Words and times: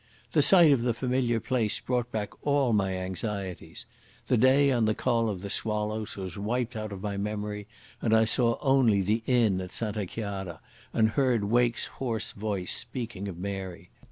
The 0.31 0.41
sight 0.41 0.71
of 0.71 0.81
the 0.81 0.95
familiar 0.95 1.39
place 1.39 1.79
brought 1.79 2.11
back 2.11 2.31
all 2.43 2.73
my 2.73 2.95
anxieties. 2.97 3.85
The 4.25 4.35
day 4.35 4.71
on 4.71 4.85
the 4.85 4.95
Col 4.95 5.29
of 5.29 5.41
the 5.41 5.49
Swallows 5.51 6.15
was 6.17 6.39
wiped 6.39 6.75
out 6.75 6.91
of 6.91 7.03
my 7.03 7.17
memory, 7.17 7.67
and 8.01 8.11
I 8.11 8.25
saw 8.25 8.57
only 8.61 9.01
the 9.03 9.21
inn 9.27 9.61
at 9.61 9.71
Santa 9.71 10.07
Chiara, 10.07 10.59
and 10.91 11.09
heard 11.09 11.43
Wake's 11.43 11.85
hoarse 11.85 12.31
voice 12.31 12.73
speaking 12.75 13.27
of 13.27 13.37
Mary. 13.37 13.91